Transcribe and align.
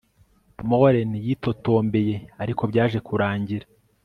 maureen 0.69 1.11
yitotombeye 1.25 2.15
ariko 2.43 2.61
byaje 2.71 2.97
kuranmgira 3.07 3.65